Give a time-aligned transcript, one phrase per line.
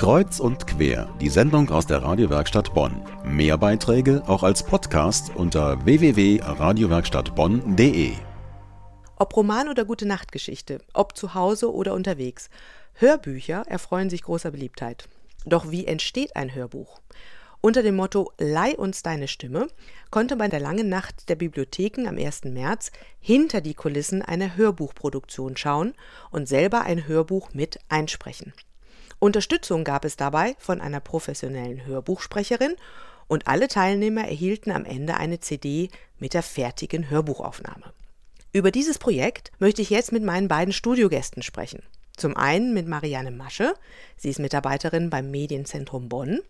[0.00, 3.02] Kreuz und quer, die Sendung aus der Radiowerkstatt Bonn.
[3.22, 8.12] Mehr Beiträge auch als Podcast unter www.radiowerkstattbonn.de.
[9.16, 12.48] Ob Roman oder gute Nachtgeschichte, ob zu Hause oder unterwegs,
[12.94, 15.06] Hörbücher erfreuen sich großer Beliebtheit.
[15.44, 17.02] Doch wie entsteht ein Hörbuch?
[17.60, 19.68] Unter dem Motto Leih uns deine Stimme
[20.10, 22.44] konnte bei der langen Nacht der Bibliotheken am 1.
[22.44, 22.90] März
[23.20, 25.92] hinter die Kulissen einer Hörbuchproduktion schauen
[26.30, 28.54] und selber ein Hörbuch mit einsprechen.
[29.20, 32.74] Unterstützung gab es dabei von einer professionellen Hörbuchsprecherin
[33.28, 37.92] und alle Teilnehmer erhielten am Ende eine CD mit der fertigen Hörbuchaufnahme.
[38.52, 41.82] Über dieses Projekt möchte ich jetzt mit meinen beiden Studiogästen sprechen.
[42.16, 43.74] Zum einen mit Marianne Masche,
[44.16, 46.40] sie ist Mitarbeiterin beim Medienzentrum Bonn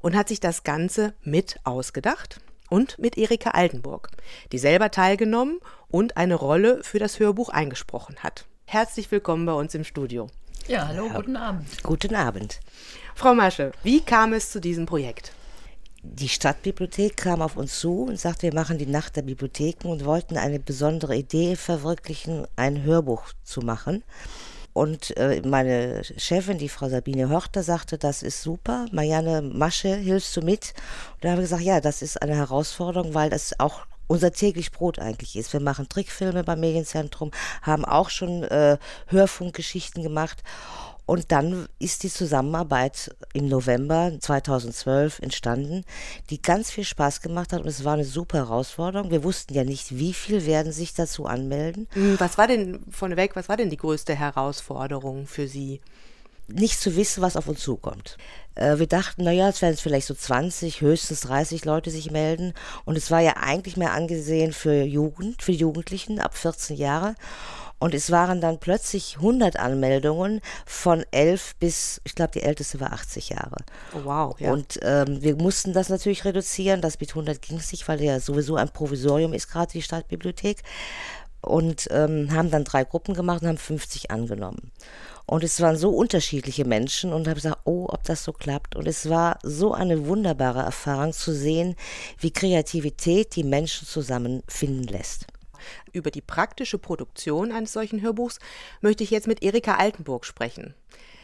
[0.00, 2.40] und hat sich das Ganze mit ausgedacht.
[2.68, 4.10] Und mit Erika Altenburg,
[4.52, 5.58] die selber teilgenommen
[5.88, 8.44] und eine Rolle für das Hörbuch eingesprochen hat.
[8.64, 10.28] Herzlich willkommen bei uns im Studio.
[10.68, 11.82] Ja, hallo, guten Abend.
[11.82, 12.60] Guten Abend.
[13.14, 15.32] Frau Masche, wie kam es zu diesem Projekt?
[16.02, 20.04] Die Stadtbibliothek kam auf uns zu und sagte, wir machen die Nacht der Bibliotheken und
[20.04, 24.02] wollten eine besondere Idee verwirklichen, ein Hörbuch zu machen.
[24.72, 28.86] Und äh, meine Chefin, die Frau Sabine Hörter, sagte, das ist super.
[28.92, 30.74] Marianne Masche, hilfst du mit?
[31.14, 34.72] Und da haben wir gesagt, ja, das ist eine Herausforderung, weil das auch unser täglich
[34.72, 35.52] Brot eigentlich ist.
[35.52, 37.30] Wir machen Trickfilme beim Medienzentrum,
[37.62, 40.42] haben auch schon äh, Hörfunkgeschichten gemacht.
[41.06, 45.84] Und dann ist die Zusammenarbeit im November 2012 entstanden,
[46.28, 49.10] die ganz viel Spaß gemacht hat und es war eine super Herausforderung.
[49.10, 51.88] Wir wussten ja nicht, wie viel werden sich dazu anmelden.
[51.92, 55.80] Hm, was war denn vorneweg, was war denn die größte Herausforderung für Sie?
[56.52, 58.16] Nicht zu wissen, was auf uns zukommt.
[58.54, 62.54] Äh, wir dachten, naja, es werden vielleicht so 20, höchstens 30 Leute sich melden.
[62.84, 67.14] Und es war ja eigentlich mehr angesehen für Jugend, für Jugendlichen ab 14 Jahre.
[67.78, 72.92] Und es waren dann plötzlich 100 Anmeldungen von 11 bis, ich glaube, die älteste war
[72.92, 73.56] 80 Jahre.
[73.94, 74.38] Oh, wow.
[74.38, 74.52] Ja.
[74.52, 76.82] Und ähm, wir mussten das natürlich reduzieren.
[76.82, 80.58] Das mit 100 ging es nicht, weil ja sowieso ein Provisorium ist, gerade die Stadtbibliothek.
[81.40, 84.70] Und ähm, haben dann drei Gruppen gemacht und haben 50 angenommen.
[85.30, 88.74] Und es waren so unterschiedliche Menschen und habe gesagt, oh, ob das so klappt.
[88.74, 91.76] Und es war so eine wunderbare Erfahrung zu sehen,
[92.18, 95.28] wie Kreativität die Menschen zusammenfinden lässt.
[95.92, 98.40] Über die praktische Produktion eines solchen Hörbuchs
[98.80, 100.74] möchte ich jetzt mit Erika Altenburg sprechen.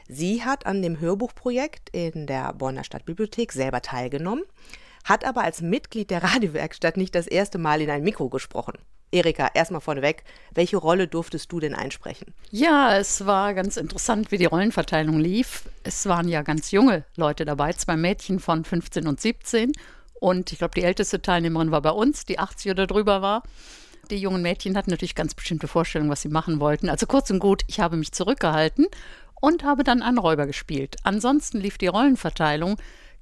[0.07, 4.45] Sie hat an dem Hörbuchprojekt in der Bonner Stadtbibliothek selber teilgenommen,
[5.03, 8.79] hat aber als Mitglied der Radiowerkstatt nicht das erste Mal in ein Mikro gesprochen.
[9.17, 12.35] Erika, erstmal vorneweg, welche Rolle durftest du denn einsprechen?
[12.51, 15.65] Ja, es war ganz interessant, wie die Rollenverteilung lief.
[15.83, 19.73] Es waren ja ganz junge Leute dabei, zwei Mädchen von 15 und 17.
[20.21, 23.43] Und ich glaube, die älteste Teilnehmerin war bei uns, die 80 oder drüber war.
[24.11, 26.89] Die jungen Mädchen hatten natürlich ganz bestimmte Vorstellungen, was sie machen wollten.
[26.89, 28.87] Also kurz und gut, ich habe mich zurückgehalten
[29.41, 30.97] und habe dann einen Räuber gespielt.
[31.03, 32.77] Ansonsten lief die Rollenverteilung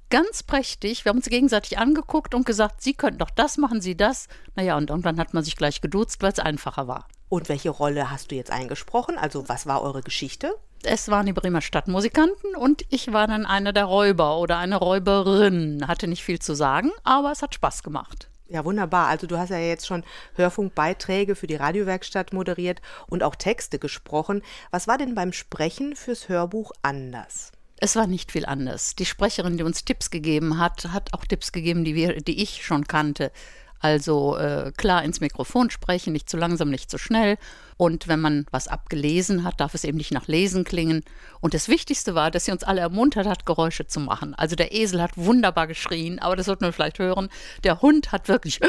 [0.09, 1.05] ganz prächtig.
[1.05, 4.27] Wir haben uns gegenseitig angeguckt und gesagt, Sie könnten doch das machen, Sie das.
[4.55, 7.07] Naja, und irgendwann hat man sich gleich geduzt, weil es einfacher war.
[7.29, 9.17] Und welche Rolle hast du jetzt eingesprochen?
[9.17, 10.55] Also was war eure Geschichte?
[10.83, 15.87] Es waren die Bremer Stadtmusikanten und ich war dann einer der Räuber oder eine Räuberin.
[15.87, 18.29] Hatte nicht viel zu sagen, aber es hat Spaß gemacht.
[18.47, 19.07] Ja, wunderbar.
[19.07, 20.03] Also du hast ja jetzt schon
[20.35, 24.43] Hörfunkbeiträge für die Radiowerkstatt moderiert und auch Texte gesprochen.
[24.69, 27.51] Was war denn beim Sprechen fürs Hörbuch anders?
[27.77, 28.95] Es war nicht viel anders.
[28.95, 32.65] Die Sprecherin, die uns Tipps gegeben hat, hat auch Tipps gegeben, die, wir, die ich
[32.65, 33.31] schon kannte.
[33.79, 37.37] Also äh, klar ins Mikrofon sprechen, nicht zu langsam, nicht zu schnell.
[37.77, 41.03] Und wenn man was abgelesen hat, darf es eben nicht nach Lesen klingen.
[41.41, 44.33] Und das Wichtigste war, dass sie uns alle ermuntert hat, Geräusche zu machen.
[44.33, 47.29] Also der Esel hat wunderbar geschrien, aber das sollten wir vielleicht hören.
[47.65, 48.61] Der Hund hat wirklich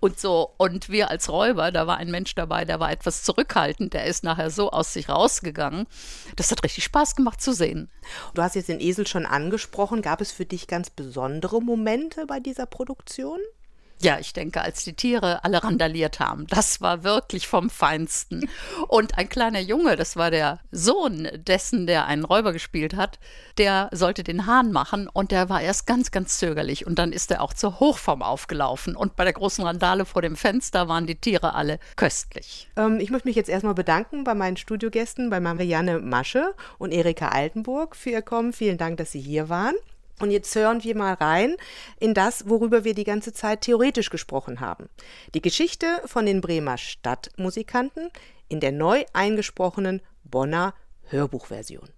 [0.00, 0.50] und so.
[0.58, 3.94] Und wir als Räuber, da war ein Mensch dabei, der war etwas zurückhaltend.
[3.94, 5.86] Der ist nachher so aus sich rausgegangen.
[6.36, 7.90] Das hat richtig Spaß gemacht zu sehen.
[8.34, 10.02] Du hast jetzt den Esel schon angesprochen.
[10.02, 13.40] Gab es für dich ganz besondere Momente bei dieser Produktion?
[14.02, 18.48] Ja, ich denke, als die Tiere alle randaliert haben, das war wirklich vom Feinsten.
[18.88, 23.18] Und ein kleiner Junge, das war der Sohn dessen, der einen Räuber gespielt hat,
[23.56, 26.86] der sollte den Hahn machen und der war erst ganz, ganz zögerlich.
[26.86, 28.96] Und dann ist er auch zur Hochform aufgelaufen.
[28.96, 32.68] Und bei der großen Randale vor dem Fenster waren die Tiere alle köstlich.
[32.76, 37.28] Ähm, ich möchte mich jetzt erstmal bedanken bei meinen Studiogästen, bei Marianne Masche und Erika
[37.28, 38.52] Altenburg für ihr Kommen.
[38.52, 39.74] Vielen Dank, dass Sie hier waren.
[40.20, 41.56] Und jetzt hören wir mal rein
[42.00, 44.88] in das, worüber wir die ganze Zeit theoretisch gesprochen haben.
[45.34, 48.10] Die Geschichte von den Bremer Stadtmusikanten
[48.48, 50.74] in der neu eingesprochenen Bonner
[51.08, 51.88] Hörbuchversion.